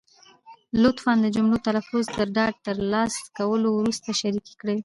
[0.81, 4.77] لطفا د جملو تلفظ تر ډاډ تر لاسه کولو وروسته شریکې کړئ.